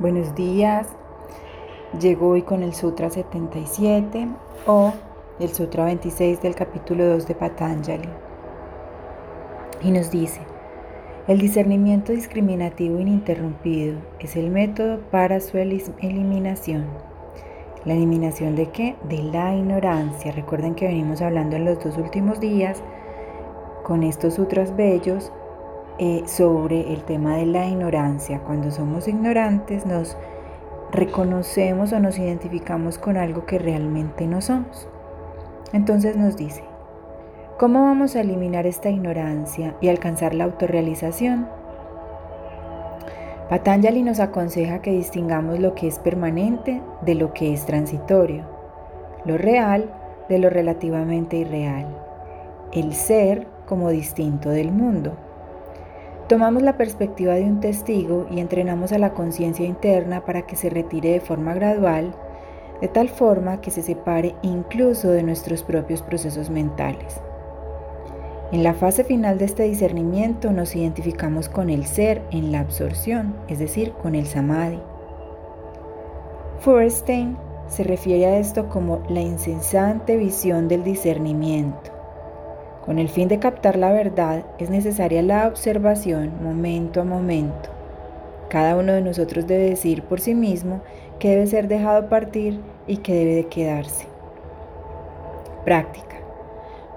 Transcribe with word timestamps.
Buenos 0.00 0.34
días. 0.34 0.86
Llego 2.00 2.30
hoy 2.30 2.40
con 2.40 2.62
el 2.62 2.72
Sutra 2.72 3.10
77 3.10 4.28
o 4.66 4.94
el 5.38 5.50
Sutra 5.50 5.84
26 5.84 6.40
del 6.40 6.54
capítulo 6.54 7.04
2 7.04 7.26
de 7.26 7.34
Patanjali. 7.34 8.08
Y 9.82 9.90
nos 9.90 10.10
dice, 10.10 10.40
el 11.28 11.38
discernimiento 11.38 12.12
discriminativo 12.12 12.98
ininterrumpido 12.98 13.98
es 14.20 14.36
el 14.36 14.48
método 14.48 15.00
para 15.10 15.38
su 15.38 15.58
eliminación. 15.58 16.86
¿La 17.84 17.92
eliminación 17.92 18.56
de 18.56 18.70
qué? 18.70 18.96
De 19.06 19.22
la 19.22 19.54
ignorancia. 19.54 20.32
Recuerden 20.32 20.76
que 20.76 20.86
venimos 20.86 21.20
hablando 21.20 21.56
en 21.56 21.66
los 21.66 21.78
dos 21.78 21.98
últimos 21.98 22.40
días 22.40 22.82
con 23.82 24.02
estos 24.02 24.32
sutras 24.32 24.74
bellos 24.74 25.30
eh, 26.02 26.22
sobre 26.24 26.94
el 26.94 27.04
tema 27.04 27.36
de 27.36 27.44
la 27.44 27.66
ignorancia. 27.66 28.40
Cuando 28.40 28.70
somos 28.70 29.06
ignorantes 29.06 29.84
nos 29.84 30.16
reconocemos 30.90 31.92
o 31.92 32.00
nos 32.00 32.18
identificamos 32.18 32.96
con 32.96 33.18
algo 33.18 33.44
que 33.44 33.58
realmente 33.58 34.26
no 34.26 34.40
somos. 34.40 34.88
Entonces 35.74 36.16
nos 36.16 36.38
dice, 36.38 36.64
¿cómo 37.58 37.82
vamos 37.82 38.16
a 38.16 38.22
eliminar 38.22 38.66
esta 38.66 38.88
ignorancia 38.88 39.76
y 39.82 39.88
alcanzar 39.88 40.34
la 40.34 40.44
autorrealización? 40.44 41.46
Patanjali 43.50 44.02
nos 44.02 44.20
aconseja 44.20 44.80
que 44.80 44.92
distingamos 44.92 45.58
lo 45.58 45.74
que 45.74 45.86
es 45.86 45.98
permanente 45.98 46.80
de 47.02 47.14
lo 47.14 47.34
que 47.34 47.52
es 47.52 47.66
transitorio, 47.66 48.44
lo 49.26 49.36
real 49.36 49.92
de 50.30 50.38
lo 50.38 50.48
relativamente 50.48 51.36
irreal, 51.36 51.94
el 52.72 52.94
ser 52.94 53.46
como 53.66 53.90
distinto 53.90 54.48
del 54.48 54.72
mundo. 54.72 55.12
Tomamos 56.30 56.62
la 56.62 56.76
perspectiva 56.76 57.34
de 57.34 57.42
un 57.42 57.58
testigo 57.58 58.28
y 58.30 58.38
entrenamos 58.38 58.92
a 58.92 58.98
la 58.98 59.14
conciencia 59.14 59.66
interna 59.66 60.24
para 60.24 60.42
que 60.42 60.54
se 60.54 60.70
retire 60.70 61.10
de 61.10 61.20
forma 61.20 61.54
gradual, 61.54 62.14
de 62.80 62.86
tal 62.86 63.08
forma 63.08 63.60
que 63.60 63.72
se 63.72 63.82
separe 63.82 64.36
incluso 64.42 65.10
de 65.10 65.24
nuestros 65.24 65.64
propios 65.64 66.02
procesos 66.02 66.48
mentales. 66.48 67.20
En 68.52 68.62
la 68.62 68.74
fase 68.74 69.02
final 69.02 69.38
de 69.38 69.46
este 69.46 69.64
discernimiento 69.64 70.52
nos 70.52 70.76
identificamos 70.76 71.48
con 71.48 71.68
el 71.68 71.84
ser 71.84 72.22
en 72.30 72.52
la 72.52 72.60
absorción, 72.60 73.34
es 73.48 73.58
decir, 73.58 73.90
con 73.94 74.14
el 74.14 74.26
samadhi. 74.26 74.78
Feuerstein 76.60 77.36
se 77.66 77.82
refiere 77.82 78.26
a 78.26 78.38
esto 78.38 78.68
como 78.68 79.02
la 79.08 79.20
incesante 79.20 80.16
visión 80.16 80.68
del 80.68 80.84
discernimiento. 80.84 81.99
Con 82.84 82.98
el 82.98 83.08
fin 83.08 83.28
de 83.28 83.38
captar 83.38 83.76
la 83.76 83.92
verdad 83.92 84.44
es 84.58 84.70
necesaria 84.70 85.22
la 85.22 85.46
observación 85.46 86.32
momento 86.42 87.02
a 87.02 87.04
momento. 87.04 87.68
Cada 88.48 88.74
uno 88.74 88.92
de 88.92 89.02
nosotros 89.02 89.46
debe 89.46 89.68
decir 89.68 90.02
por 90.02 90.18
sí 90.20 90.34
mismo 90.34 90.80
que 91.18 91.28
debe 91.30 91.46
ser 91.46 91.68
dejado 91.68 92.08
partir 92.08 92.58
y 92.86 92.96
que 92.96 93.14
debe 93.14 93.34
de 93.34 93.46
quedarse. 93.46 94.06
Práctica. 95.64 96.16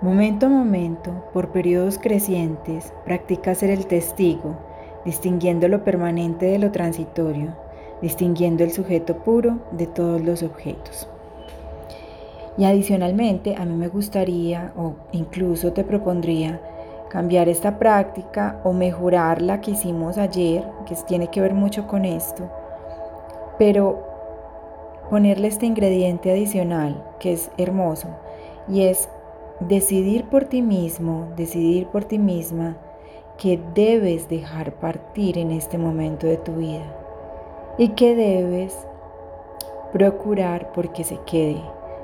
Momento 0.01 0.45
a 0.45 0.49
momento, 0.49 1.29
por 1.33 1.51
periodos 1.51 1.97
crecientes, 1.97 2.93
practica 3.05 3.53
ser 3.53 3.69
el 3.69 3.85
testigo, 3.85 4.57
distinguiendo 5.05 5.67
lo 5.67 5.83
permanente 5.83 6.45
de 6.45 6.59
lo 6.59 6.71
transitorio, 6.71 7.55
distinguiendo 8.01 8.63
el 8.63 8.71
sujeto 8.71 9.17
puro 9.17 9.59
de 9.71 9.87
todos 9.87 10.21
los 10.21 10.43
objetos. 10.43 11.07
Y 12.57 12.65
adicionalmente, 12.65 13.55
a 13.55 13.65
mí 13.65 13.75
me 13.75 13.87
gustaría 13.87 14.73
o 14.77 14.93
incluso 15.11 15.73
te 15.73 15.83
propondría 15.83 16.61
cambiar 17.09 17.49
esta 17.49 17.77
práctica 17.77 18.59
o 18.63 18.73
mejorar 18.73 19.41
la 19.41 19.61
que 19.61 19.71
hicimos 19.71 20.17
ayer, 20.17 20.63
que 20.85 20.95
tiene 21.07 21.27
que 21.27 21.41
ver 21.41 21.53
mucho 21.53 21.87
con 21.87 22.05
esto, 22.05 22.49
pero 23.57 24.03
ponerle 25.09 25.47
este 25.47 25.65
ingrediente 25.65 26.31
adicional 26.31 27.03
que 27.19 27.33
es 27.33 27.51
hermoso 27.57 28.07
y 28.67 28.83
es 28.83 29.09
decidir 29.59 30.25
por 30.25 30.45
ti 30.45 30.61
mismo, 30.61 31.27
decidir 31.35 31.87
por 31.87 32.05
ti 32.05 32.17
misma 32.17 32.77
que 33.37 33.59
debes 33.75 34.29
dejar 34.29 34.73
partir 34.73 35.37
en 35.37 35.51
este 35.51 35.77
momento 35.77 36.27
de 36.27 36.37
tu 36.37 36.53
vida 36.53 36.85
y 37.77 37.89
que 37.89 38.15
debes 38.15 38.75
procurar 39.91 40.71
porque 40.73 41.03
se 41.03 41.19
quede 41.25 41.61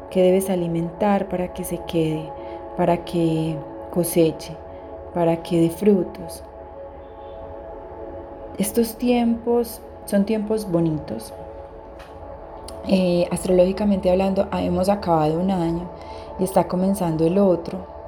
que 0.09 0.21
debes 0.21 0.49
alimentar 0.49 1.27
para 1.27 1.53
que 1.53 1.63
se 1.63 1.77
quede, 1.79 2.29
para 2.77 3.03
que 3.05 3.55
coseche, 3.91 4.55
para 5.13 5.37
que 5.37 5.61
dé 5.61 5.69
frutos. 5.69 6.43
Estos 8.57 8.95
tiempos 8.95 9.81
son 10.05 10.25
tiempos 10.25 10.69
bonitos. 10.69 11.33
Eh, 12.87 13.27
astrológicamente 13.31 14.09
hablando, 14.09 14.47
hemos 14.51 14.89
acabado 14.89 15.39
un 15.39 15.51
año 15.51 15.89
y 16.39 16.43
está 16.43 16.67
comenzando 16.67 17.25
el 17.25 17.37
otro. 17.37 17.99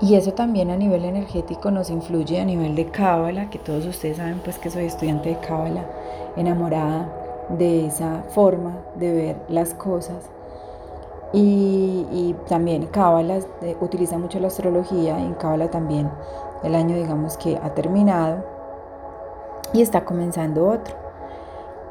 Y 0.00 0.14
eso 0.14 0.32
también 0.32 0.70
a 0.70 0.76
nivel 0.76 1.04
energético 1.04 1.70
nos 1.70 1.90
influye 1.90 2.40
a 2.40 2.44
nivel 2.44 2.76
de 2.76 2.86
Cábala, 2.86 3.50
que 3.50 3.58
todos 3.58 3.84
ustedes 3.84 4.18
saben 4.18 4.40
pues 4.44 4.56
que 4.58 4.70
soy 4.70 4.84
estudiante 4.86 5.30
de 5.30 5.38
Cábala, 5.40 5.84
enamorada 6.36 7.27
de 7.50 7.86
esa 7.86 8.22
forma 8.30 8.78
de 8.96 9.12
ver 9.12 9.36
las 9.48 9.74
cosas. 9.74 10.30
Y, 11.32 12.34
también 12.48 12.86
Cábala 12.86 13.38
eh, 13.60 13.76
utiliza 13.80 14.16
mucho 14.16 14.40
la 14.40 14.46
astrología, 14.46 15.18
y 15.20 15.24
en 15.24 15.34
Cábala 15.34 15.70
también 15.70 16.10
el 16.62 16.74
año 16.74 16.96
digamos 16.96 17.36
que 17.36 17.56
ha 17.56 17.74
terminado 17.74 18.44
y 19.72 19.82
está 19.82 20.04
comenzando 20.04 20.68
otro. 20.68 20.94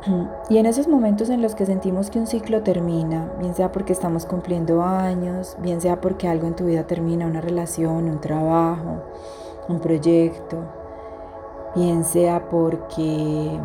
Y 0.50 0.58
en 0.58 0.66
esos 0.66 0.88
momentos 0.88 1.30
en 1.30 1.42
los 1.42 1.56
que 1.56 1.66
sentimos 1.66 2.10
que 2.10 2.20
un 2.20 2.28
ciclo 2.28 2.64
termina, 2.64 3.32
bien 3.40 3.54
sea 3.54 3.72
porque 3.72 3.94
estamos 3.94 4.26
cumpliendo 4.26 4.82
años, 4.82 5.58
bien 5.60 5.82
sea 5.82 6.00
porque 6.00 6.28
algo 6.28 6.48
en 6.48 6.56
tu 6.56 6.66
vida 6.66 6.88
termina, 6.88 7.28
una 7.28 7.42
relación, 7.42 8.10
un 8.10 8.22
trabajo, 8.22 9.04
un 9.68 9.80
proyecto, 9.80 10.58
bien 11.76 12.06
sea 12.06 12.48
porque 12.50 13.60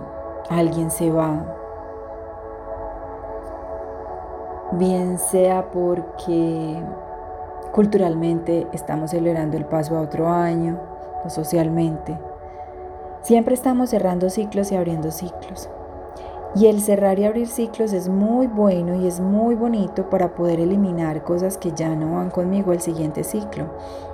alguien 0.51 0.91
se 0.91 1.11
va, 1.11 1.62
bien 4.73 5.19
sea 5.19 5.71
porque 5.71 6.83
culturalmente 7.73 8.67
estamos 8.73 9.11
celebrando 9.11 9.57
el 9.57 9.65
paso 9.65 9.97
a 9.97 10.03
otro 10.03 10.29
año 10.29 10.79
o 11.25 11.31
socialmente. 11.31 12.19
Siempre 13.23 13.55
estamos 13.55 13.91
cerrando 13.91 14.31
ciclos 14.31 14.73
y 14.73 14.77
abriendo 14.77 15.11
ciclos. 15.11 15.69
Y 16.55 16.67
el 16.67 16.83
cerrar 16.83 17.19
y 17.19 17.25
abrir 17.25 17.49
ciclos 17.49 17.93
es 17.93 18.09
muy 18.09 18.47
bueno 18.47 18.95
y 18.95 19.07
es 19.07 19.21
muy 19.21 19.55
bonito 19.55 20.11
para 20.11 20.35
poder 20.35 20.61
eliminar 20.61 21.23
cosas 21.23 21.57
que 21.57 21.73
ya 21.73 21.95
no 21.97 22.17
van 22.17 22.31
conmigo 22.31 22.73
al 22.73 22.81
siguiente 22.81 23.25
ciclo, 23.25 23.67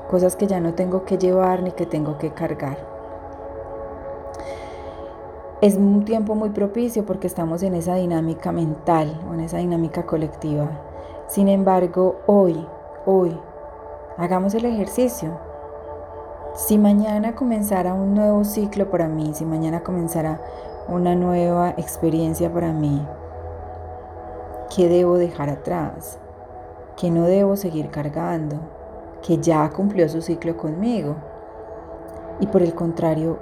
cosas 0.09 0.37
que 0.37 0.47
ya 0.47 0.61
no 0.61 0.75
tengo 0.75 1.05
que 1.05 1.19
llevar 1.19 1.63
ni 1.63 1.73
que 1.73 1.87
tengo 1.87 2.17
que 2.19 2.31
cargar. 2.31 2.98
Es 5.61 5.75
un 5.75 6.05
tiempo 6.05 6.37
muy 6.37 6.51
propicio 6.51 7.05
porque 7.05 7.27
estamos 7.27 7.65
en 7.65 7.75
esa 7.75 7.97
dinámica 7.97 8.53
mental 8.53 9.21
o 9.29 9.35
en 9.35 9.41
esa 9.41 9.57
dinámica 9.59 10.07
colectiva. 10.07 10.71
Sin 11.27 11.49
embargo, 11.49 12.21
hoy, 12.27 12.65
hoy, 13.07 13.37
hagamos 14.19 14.55
el 14.55 14.67
ejercicio. 14.67 15.37
Si 16.55 16.79
mañana 16.79 17.35
comenzara 17.35 17.93
un 17.93 18.15
nuevo 18.15 18.45
ciclo 18.45 18.89
para 18.89 19.09
mí, 19.09 19.35
si 19.35 19.45
mañana 19.45 19.83
comenzara 19.83 20.41
una 20.87 21.17
nueva 21.17 21.71
experiencia 21.71 22.53
para 22.53 22.73
mí, 22.73 23.05
¿qué 24.77 24.89
debo 24.89 25.19
dejar 25.19 25.51
atrás? 25.51 26.21
¿Qué 26.97 27.11
no 27.11 27.25
debo 27.25 27.57
seguir 27.57 27.91
cargando? 27.91 28.61
Que 29.27 29.39
ya 29.39 29.69
cumplió 29.71 30.09
su 30.09 30.23
ciclo 30.23 30.57
conmigo. 30.57 31.17
Y 32.39 32.47
por 32.47 32.63
el 32.63 32.75
contrario, 32.75 33.41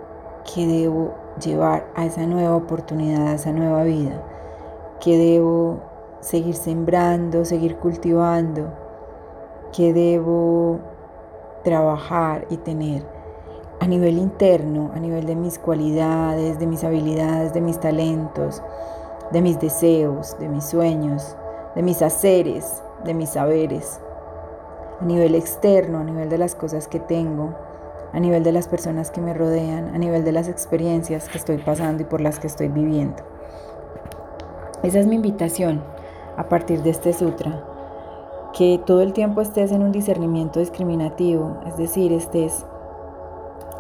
¿qué 0.55 0.67
debo 0.67 1.26
llevar 1.43 1.87
a 1.95 2.05
esa 2.05 2.27
nueva 2.27 2.57
oportunidad, 2.57 3.29
a 3.29 3.35
esa 3.35 3.53
nueva 3.53 3.85
vida, 3.85 4.23
que 5.01 5.19
debo 5.19 5.81
seguir 6.21 6.55
sembrando, 6.55 7.45
seguir 7.45 7.77
cultivando, 7.77 8.73
que 9.73 9.93
debo 9.93 10.79
trabajar 11.63 12.47
y 12.51 12.57
tener 12.57 13.05
a 13.81 13.87
nivel 13.87 14.19
interno, 14.19 14.91
a 14.95 14.99
nivel 14.99 15.27
de 15.27 15.37
mis 15.37 15.59
cualidades, 15.59 16.59
de 16.59 16.67
mis 16.67 16.83
habilidades, 16.83 17.53
de 17.53 17.61
mis 17.61 17.79
talentos, 17.79 18.63
de 19.33 19.43
mis 19.43 19.61
deseos, 19.61 20.37
de 20.39 20.49
mis 20.49 20.65
sueños, 20.65 21.37
de 21.75 21.83
mis 21.83 22.01
haceres, 22.03 22.83
de 23.05 23.15
mis 23.15 23.31
saberes, 23.31 24.01
a 25.01 25.05
nivel 25.05 25.35
externo, 25.35 25.99
a 25.99 26.05
nivel 26.05 26.29
de 26.29 26.39
las 26.39 26.55
cosas 26.55 26.89
que 26.89 27.01
tengo, 27.01 27.55
a 28.13 28.21
nivel 28.21 28.43
de 28.43 28.53
las 28.53 28.69
personas 28.69 29.11
que 29.11 29.21
me 29.21 29.35
rodean, 29.35 29.95
a 29.95 29.99
nivel 29.99 30.25
de 30.25 30.33
las 30.33 30.49
experiencias 30.49 31.29
que 31.29 31.39
estoy 31.39 31.59
pasando 31.59 32.03
y 32.03 32.07
por 32.07 32.21
las 32.21 32.39
que 32.39 32.47
estoy 32.47 32.69
viviendo. 32.69 33.23
Esa 34.83 35.01
es 35.01 35.07
mi 35.07 35.17
invitación 35.17 35.83
a 36.37 36.49
partir 36.49 36.83
de 36.83 36.91
este 36.91 37.13
sutra, 37.13 37.65
que 38.53 38.81
todo 38.85 39.03
el 39.03 39.13
tiempo 39.13 39.41
estés 39.41 39.73
en 39.73 39.83
un 39.83 39.93
discernimiento 39.93 40.61
discriminativo, 40.61 41.61
es 41.67 41.77
decir, 41.77 42.13
estés 42.13 42.65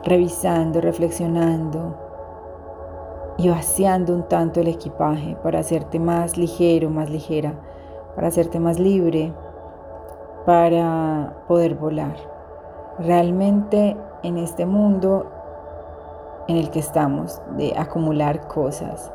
revisando, 0.05 0.81
reflexionando, 0.81 2.06
y 3.38 3.49
vaciando 3.49 4.14
un 4.14 4.23
tanto 4.28 4.61
el 4.61 4.69
equipaje 4.69 5.37
para 5.43 5.61
hacerte 5.61 5.99
más 5.99 6.38
ligero, 6.38 6.90
más 6.90 7.11
ligera, 7.11 7.55
para 8.14 8.28
hacerte 8.28 8.61
más 8.61 8.78
libre, 8.78 9.32
para 10.46 11.37
poder 11.46 11.75
volar. 11.75 12.35
Realmente 12.98 13.96
en 14.22 14.38
este 14.38 14.64
mundo 14.64 15.26
en 16.48 16.56
el 16.56 16.70
que 16.70 16.78
estamos, 16.78 17.43
de 17.56 17.75
acumular 17.76 18.48
cosas, 18.48 19.12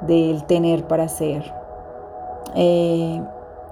del 0.00 0.44
tener 0.44 0.88
para 0.88 1.04
hacer, 1.04 1.44
eh, 2.56 3.22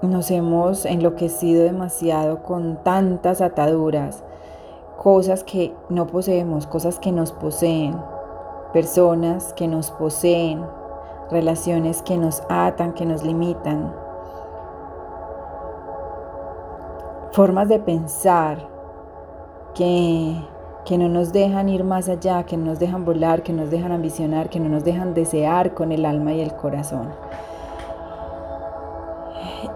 nos 0.01 0.31
hemos 0.31 0.85
enloquecido 0.85 1.63
demasiado 1.63 2.43
con 2.43 2.77
tantas 2.83 3.41
ataduras, 3.41 4.23
cosas 4.97 5.43
que 5.43 5.75
no 5.89 6.07
poseemos, 6.07 6.65
cosas 6.65 6.97
que 6.97 7.11
nos 7.11 7.33
poseen, 7.33 7.95
personas 8.71 9.51
que 9.53 9.67
nos 9.67 9.91
poseen, 9.91 10.63
relaciones 11.29 12.01
que 12.01 12.17
nos 12.17 12.41
atan, 12.49 12.93
que 12.93 13.05
nos 13.05 13.23
limitan, 13.23 13.93
formas 17.31 17.67
de 17.67 17.79
pensar 17.79 18.71
que, 19.73 20.35
que 20.85 20.97
no 20.97 21.09
nos 21.09 21.31
dejan 21.31 21.69
ir 21.69 21.83
más 21.83 22.09
allá, 22.09 22.43
que 22.43 22.57
no 22.57 22.65
nos 22.65 22.79
dejan 22.79 23.05
volar, 23.05 23.43
que 23.43 23.53
nos 23.53 23.69
dejan 23.69 23.91
ambicionar, 23.91 24.49
que 24.49 24.59
no 24.59 24.69
nos 24.69 24.83
dejan 24.83 25.13
desear 25.13 25.73
con 25.73 25.91
el 25.91 26.05
alma 26.05 26.33
y 26.33 26.41
el 26.41 26.53
corazón. 26.55 27.09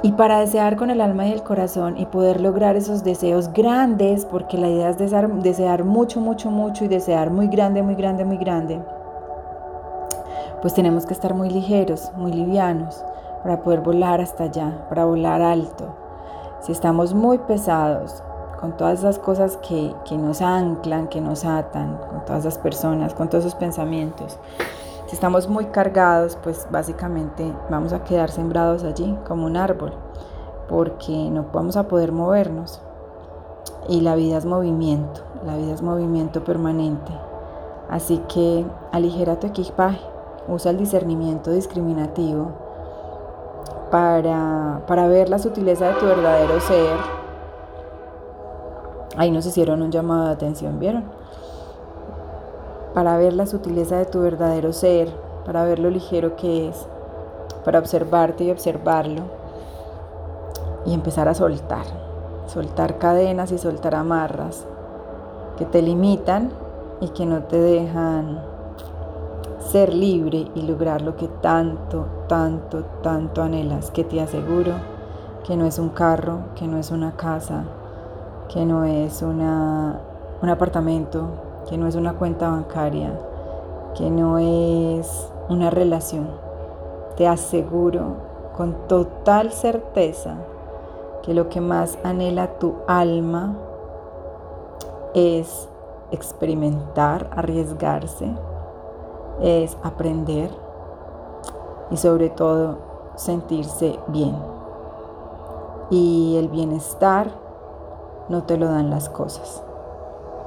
Y 0.02 0.12
para 0.12 0.40
desear 0.40 0.76
con 0.76 0.90
el 0.92 1.02
alma 1.02 1.26
y 1.28 1.32
el 1.32 1.42
corazón 1.42 1.98
y 1.98 2.06
poder 2.06 2.40
lograr 2.40 2.76
esos 2.76 3.04
deseos 3.04 3.52
grandes, 3.54 4.26
porque 4.26 4.58
la 4.58 4.70
idea 4.70 4.90
es 4.90 4.98
desear, 4.98 5.32
desear 5.42 5.84
mucho, 5.84 6.20
mucho, 6.20 6.52
mucho 6.52 6.86
y 6.86 6.88
desear 6.88 7.32
muy 7.32 7.48
grande, 7.48 7.82
muy 7.82 7.96
grande, 7.96 8.24
muy 8.24 8.38
grande, 8.38 8.80
pues 10.62 10.74
tenemos 10.74 11.06
que 11.06 11.14
estar 11.14 11.34
muy 11.34 11.50
ligeros, 11.50 12.12
muy 12.18 12.32
livianos, 12.34 13.04
para 13.44 13.62
poder 13.62 13.82
volar 13.82 14.22
hasta 14.22 14.46
allá, 14.46 14.86
para 14.90 15.06
volar 15.06 15.42
alto. 15.42 15.96
Si 16.62 16.72
estamos 16.72 17.14
muy 17.14 17.38
pesados, 17.40 18.24
con 18.66 18.78
todas 18.78 18.98
esas 18.98 19.20
cosas 19.20 19.58
que, 19.58 19.94
que 20.06 20.18
nos 20.18 20.42
anclan, 20.42 21.08
que 21.08 21.22
nos 21.22 21.46
atan, 21.46 22.00
con 22.10 22.26
todas 22.26 22.46
esas 22.46 22.58
personas, 22.58 23.14
con 23.14 23.30
todos 23.30 23.46
esos 23.46 23.54
pensamientos, 23.54 24.40
si 25.06 25.14
estamos 25.14 25.48
muy 25.48 25.66
cargados, 25.66 26.36
pues 26.42 26.66
básicamente 26.72 27.54
vamos 27.70 27.94
a 27.94 28.04
quedar 28.04 28.32
sembrados 28.32 28.84
allí 28.84 29.16
como 29.28 29.46
un 29.46 29.56
árbol, 29.56 29.94
porque 30.68 31.30
no 31.30 31.46
vamos 31.54 31.78
a 31.78 31.88
poder 31.88 32.12
movernos. 32.12 32.82
Y 33.88 34.02
la 34.02 34.16
vida 34.16 34.38
es 34.38 34.48
movimiento, 34.48 35.22
la 35.46 35.56
vida 35.58 35.76
es 35.76 35.84
movimiento 35.84 36.44
permanente. 36.44 37.12
Así 37.88 38.18
que 38.34 38.66
aligera 38.92 39.40
tu 39.40 39.46
equipaje, 39.46 40.02
usa 40.48 40.72
el 40.72 40.78
discernimiento 40.78 41.52
discriminativo 41.52 42.50
para, 43.92 44.82
para 44.88 45.08
ver 45.08 45.30
la 45.30 45.38
sutileza 45.38 45.90
de 45.90 45.94
tu 46.00 46.08
verdadero 46.08 46.60
ser. 46.62 47.25
Ahí 49.18 49.32
nos 49.32 49.46
hicieron 49.46 49.82
un 49.82 49.92
llamado 49.92 50.26
de 50.26 50.34
atención, 50.34 50.80
¿vieron? 50.80 51.04
para 52.96 53.18
ver 53.18 53.34
la 53.34 53.46
sutileza 53.46 53.98
de 53.98 54.06
tu 54.06 54.22
verdadero 54.22 54.72
ser, 54.72 55.10
para 55.46 55.66
ver 55.66 55.80
lo 55.80 55.90
ligero 55.90 56.38
que 56.38 56.70
es, 56.70 56.88
para 57.66 57.78
observarte 57.78 58.46
y 58.46 58.52
observarlo 58.52 59.24
y 60.86 60.94
empezar 60.94 61.28
a 61.28 61.34
soltar, 61.34 61.86
soltar 62.48 62.98
cadenas 62.98 63.52
y 63.52 63.58
soltar 63.58 63.96
amarras 63.96 64.66
que 65.58 65.66
te 65.66 65.82
limitan 65.82 66.52
y 67.02 67.10
que 67.10 67.26
no 67.26 67.44
te 67.44 67.60
dejan 67.60 68.42
ser 69.60 69.94
libre 69.94 70.48
y 70.56 70.62
lograr 70.62 71.02
lo 71.02 71.18
que 71.18 71.28
tanto, 71.28 72.06
tanto, 72.30 72.86
tanto 73.04 73.44
anhelas, 73.44 73.92
que 73.92 74.06
te 74.06 74.22
aseguro 74.22 74.72
que 75.46 75.58
no 75.58 75.66
es 75.66 75.80
un 75.80 75.90
carro, 75.90 76.40
que 76.56 76.66
no 76.66 76.78
es 76.78 76.92
una 76.92 77.18
casa, 77.18 77.66
que 78.50 78.66
no 78.66 78.86
es 78.86 79.22
una, 79.22 80.00
un 80.42 80.50
apartamento, 80.50 81.28
que 81.70 81.78
no 81.78 81.88
es 81.88 81.96
una 81.96 82.14
cuenta 82.14 82.50
bancaria, 82.50 83.12
que 83.96 84.10
no 84.10 84.38
es 84.38 85.30
una 85.50 85.70
relación. 85.70 86.28
Te 87.18 87.28
aseguro 87.28 88.18
con 88.56 88.88
total 88.88 89.52
certeza 89.52 90.36
que 91.24 91.34
lo 91.34 91.50
que 91.50 91.62
más 91.62 91.98
anhela 92.04 92.60
tu 92.60 92.76
alma 92.88 93.56
es 95.14 95.68
experimentar, 96.12 97.30
arriesgarse, 97.36 98.32
es 99.42 99.78
aprender 99.84 100.52
y 101.90 101.98
sobre 101.98 102.30
todo 102.30 102.78
sentirse 103.16 104.00
bien. 104.08 104.36
Y 105.90 106.36
el 106.38 106.50
bienestar 106.50 107.45
no 108.30 108.44
te 108.44 108.58
lo 108.58 108.68
dan 108.68 108.90
las 108.90 109.10
cosas. 109.10 109.64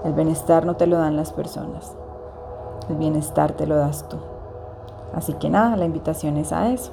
El 0.04 0.12
bienestar 0.12 0.64
no 0.66 0.76
te 0.76 0.86
lo 0.86 0.98
dan 0.98 1.16
las 1.16 1.32
personas. 1.32 1.96
El 2.88 2.96
bienestar 2.96 3.52
te 3.52 3.66
lo 3.66 3.76
das 3.76 4.08
tú. 4.08 4.18
Así 5.14 5.34
que 5.34 5.50
nada, 5.50 5.76
la 5.76 5.84
invitación 5.84 6.36
es 6.36 6.52
a 6.52 6.70
eso, 6.70 6.92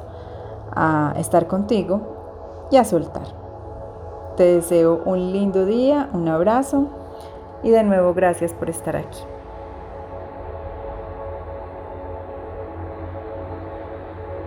a 0.73 1.13
estar 1.17 1.47
contigo 1.47 2.01
y 2.71 2.77
a 2.77 2.85
soltar. 2.85 3.27
Te 4.37 4.43
deseo 4.43 5.01
un 5.05 5.31
lindo 5.31 5.65
día, 5.65 6.09
un 6.13 6.27
abrazo 6.27 6.87
y 7.63 7.69
de 7.69 7.83
nuevo 7.83 8.13
gracias 8.13 8.53
por 8.53 8.69
estar 8.69 8.95
aquí. 8.95 9.19